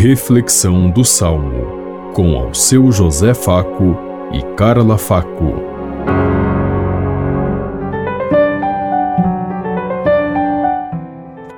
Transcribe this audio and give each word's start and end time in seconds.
Reflexão 0.00 0.88
do 0.88 1.04
Salmo, 1.04 2.12
com 2.14 2.36
ao 2.36 2.54
seu 2.54 2.92
José 2.92 3.34
Faco 3.34 3.98
e 4.32 4.40
Carla 4.54 4.96
Faco. 4.96 5.54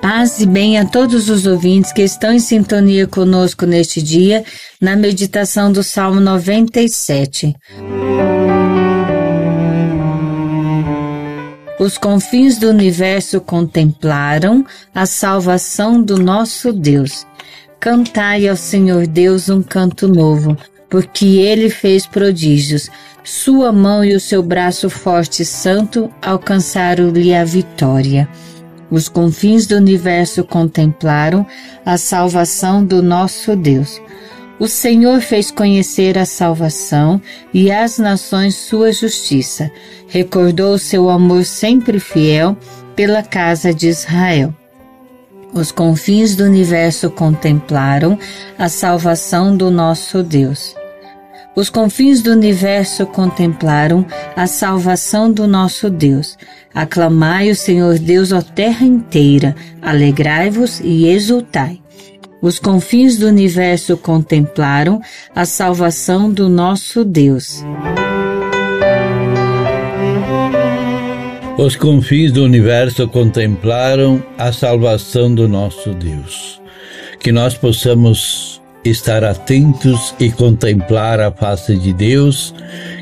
Paz 0.01 0.41
e 0.41 0.47
bem 0.47 0.79
a 0.79 0.87
todos 0.87 1.29
os 1.29 1.45
ouvintes 1.45 1.93
que 1.93 2.01
estão 2.01 2.33
em 2.33 2.39
sintonia 2.39 3.07
conosco 3.07 3.67
neste 3.67 4.01
dia, 4.01 4.43
na 4.81 4.97
meditação 4.97 5.71
do 5.71 5.83
Salmo 5.83 6.19
97. 6.19 7.55
Os 11.79 11.99
confins 11.99 12.57
do 12.57 12.71
universo 12.71 13.39
contemplaram 13.39 14.65
a 14.95 15.05
salvação 15.05 16.03
do 16.03 16.19
nosso 16.19 16.73
Deus. 16.73 17.27
Cantai 17.81 18.47
ao 18.47 18.57
Senhor 18.57 19.07
Deus 19.07 19.49
um 19.49 19.63
canto 19.63 20.07
novo, 20.07 20.55
porque 20.91 21.39
ele 21.39 21.71
fez 21.71 22.07
prodígios. 22.07 22.91
Sua 23.25 23.73
mão 23.73 24.05
e 24.05 24.15
o 24.15 24.21
seu 24.21 24.43
braço 24.43 24.91
forte 24.91 25.41
e 25.41 25.47
santo 25.47 26.13
alcançaram-lhe 26.21 27.35
a 27.35 27.43
vitória. 27.43 28.29
Os 28.91 29.09
confins 29.09 29.67
do 29.67 29.77
universo 29.77 30.45
contemplaram 30.45 31.47
a 31.83 31.97
salvação 31.97 32.85
do 32.85 33.03
nosso 33.03 33.57
Deus. 33.57 33.99
O 34.59 34.69
Senhor 34.69 35.23
fez 35.23 35.51
conhecer 35.51 36.19
a 36.19 36.27
salvação 36.27 37.19
e 37.55 37.73
às 37.73 37.97
nações 37.97 38.57
sua 38.57 38.93
justiça. 38.93 39.71
Recordou 40.07 40.77
seu 40.77 41.09
amor 41.09 41.47
sempre 41.47 41.99
fiel 41.99 42.55
pela 42.95 43.23
casa 43.23 43.73
de 43.73 43.89
Israel. 43.89 44.55
Os 45.53 45.73
confins 45.73 46.37
do 46.37 46.45
universo 46.45 47.11
contemplaram 47.11 48.17
a 48.57 48.69
salvação 48.69 49.57
do 49.57 49.69
nosso 49.71 50.23
Deus. 50.23 50.77
Os 51.57 51.69
confins 51.69 52.23
do 52.23 52.31
universo 52.31 53.05
contemplaram 53.07 54.07
a 54.37 54.47
salvação 54.47 55.31
do 55.31 55.49
nosso 55.49 55.91
Deus. 55.91 56.39
Aclamai 56.73 57.51
o 57.51 57.57
Senhor 57.57 57.99
Deus, 57.99 58.31
ó 58.31 58.41
terra 58.41 58.87
inteira, 58.87 59.57
alegrai-vos 59.83 60.81
e 60.81 61.09
exultai. 61.09 61.81
Os 62.41 62.61
confins 62.61 63.19
do 63.19 63.27
universo 63.27 63.97
contemplaram 63.97 65.01
a 65.35 65.45
salvação 65.45 66.33
do 66.33 66.49
nosso 66.49 67.05
Deus. 67.05 67.65
Os 71.61 71.77
confins 71.77 72.33
do 72.33 72.43
universo 72.43 73.07
contemplaram 73.07 74.25
a 74.39 74.51
salvação 74.51 75.35
do 75.35 75.47
nosso 75.47 75.93
Deus. 75.93 76.59
Que 77.19 77.31
nós 77.31 77.53
possamos 77.53 78.63
estar 78.83 79.23
atentos 79.23 80.15
e 80.19 80.31
contemplar 80.31 81.21
a 81.21 81.31
face 81.31 81.77
de 81.77 81.93
Deus 81.93 82.55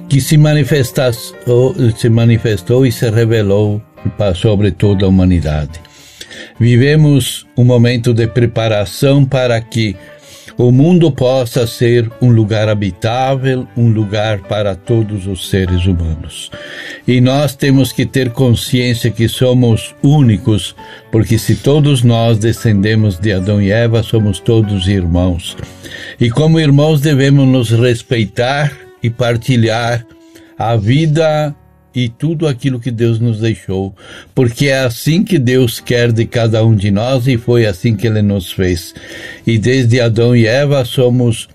que 0.08 0.20
se, 0.20 0.36
se 1.96 2.08
manifestou 2.08 2.84
e 2.84 2.90
se 2.90 3.08
revelou 3.08 3.80
sobre 4.34 4.72
toda 4.72 5.04
a 5.04 5.08
humanidade. 5.08 5.80
Vivemos 6.58 7.46
um 7.56 7.64
momento 7.64 8.12
de 8.12 8.26
preparação 8.26 9.24
para 9.24 9.60
que 9.60 9.94
o 10.58 10.72
mundo 10.72 11.12
possa 11.12 11.68
ser 11.68 12.10
um 12.20 12.30
lugar 12.30 12.68
habitável, 12.68 13.66
um 13.76 13.88
lugar 13.88 14.40
para 14.40 14.74
todos 14.74 15.28
os 15.28 15.48
seres 15.48 15.86
humanos. 15.86 16.50
E 17.06 17.20
nós 17.20 17.54
temos 17.54 17.92
que 17.92 18.04
ter 18.04 18.30
consciência 18.30 19.08
que 19.08 19.28
somos 19.28 19.94
únicos, 20.02 20.74
porque 21.12 21.38
se 21.38 21.54
todos 21.54 22.02
nós 22.02 22.38
descendemos 22.38 23.20
de 23.20 23.32
Adão 23.32 23.62
e 23.62 23.70
Eva, 23.70 24.02
somos 24.02 24.40
todos 24.40 24.88
irmãos. 24.88 25.56
E 26.20 26.28
como 26.28 26.58
irmãos 26.58 27.00
devemos 27.00 27.46
nos 27.46 27.70
respeitar 27.70 28.72
e 29.00 29.08
partilhar 29.08 30.04
a 30.58 30.74
vida 30.74 31.54
e 31.98 32.08
tudo 32.08 32.46
aquilo 32.46 32.78
que 32.78 32.92
Deus 32.92 33.18
nos 33.18 33.40
deixou, 33.40 33.92
porque 34.32 34.68
é 34.68 34.78
assim 34.78 35.24
que 35.24 35.36
Deus 35.36 35.80
quer 35.80 36.12
de 36.12 36.24
cada 36.24 36.64
um 36.64 36.74
de 36.74 36.92
nós 36.92 37.26
e 37.26 37.36
foi 37.36 37.66
assim 37.66 37.96
que 37.96 38.06
Ele 38.06 38.22
nos 38.22 38.52
fez. 38.52 38.94
E 39.44 39.58
desde 39.58 40.00
Adão 40.00 40.36
e 40.36 40.46
Eva 40.46 40.84
somos 40.84 41.48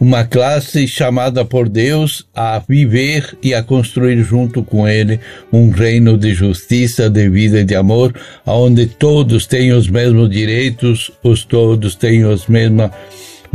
uma 0.00 0.24
classe 0.24 0.88
chamada 0.88 1.44
por 1.44 1.68
Deus 1.68 2.26
a 2.34 2.58
viver 2.66 3.36
e 3.42 3.52
a 3.52 3.62
construir 3.62 4.22
junto 4.22 4.62
com 4.62 4.88
Ele 4.88 5.20
um 5.52 5.68
reino 5.68 6.16
de 6.16 6.32
justiça, 6.32 7.10
de 7.10 7.28
vida 7.28 7.60
e 7.60 7.64
de 7.64 7.74
amor, 7.74 8.14
onde 8.46 8.86
todos 8.86 9.46
têm 9.46 9.72
os 9.72 9.88
mesmos 9.88 10.30
direitos, 10.30 11.10
os 11.22 11.44
todos 11.44 11.94
têm 11.94 12.24
os 12.24 12.46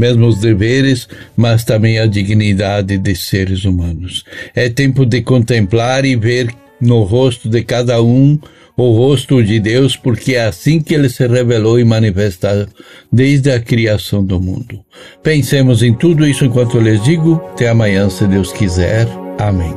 mesmos 0.02 0.32
mesmos 0.32 0.40
deveres, 0.40 1.08
mas 1.36 1.64
também 1.64 2.00
a 2.00 2.06
dignidade 2.06 2.98
de 2.98 3.16
seres 3.16 3.66
humanos. 3.66 4.24
É 4.56 4.70
tempo 4.70 5.06
de 5.06 5.22
contemplar 5.22 6.06
e 6.06 6.16
ver 6.16 6.54
no 6.80 7.04
rosto 7.04 7.50
de 7.50 7.64
cada 7.64 8.02
um 8.02 8.40
o 8.78 8.96
rosto 8.96 9.44
de 9.44 9.60
Deus, 9.60 9.96
porque 9.96 10.34
é 10.34 10.46
assim 10.46 10.80
que 10.80 10.96
ele 10.96 11.10
se 11.10 11.28
revelou 11.28 11.80
e 11.80 11.84
manifestou 11.84 12.66
desde 13.12 13.52
a 13.52 13.60
criação 13.60 14.24
do 14.24 14.40
mundo. 14.40 14.80
Pensemos 15.22 15.84
em 15.84 15.94
tudo 15.94 16.26
isso 16.26 16.46
enquanto 16.46 16.78
eu 16.78 16.82
lhes 16.82 17.04
digo. 17.04 17.42
Até 17.52 17.70
amanhã, 17.70 18.10
se 18.10 18.26
Deus 18.26 18.52
quiser. 18.52 19.08
Amém. 19.38 19.76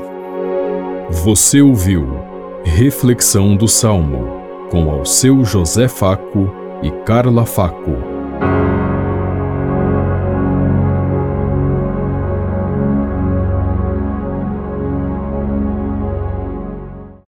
Você 1.10 1.60
ouviu 1.60 2.18
Reflexão 2.64 3.56
do 3.56 3.68
Salmo 3.68 4.42
com 4.70 4.90
ao 4.90 5.04
seu 5.04 5.44
José 5.44 5.86
Faco 5.86 6.50
e 6.82 6.90
Carla 7.04 7.44
Faco. 7.44 8.13